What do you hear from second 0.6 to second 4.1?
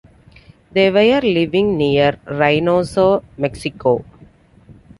They were living near Reynosa, Mexico.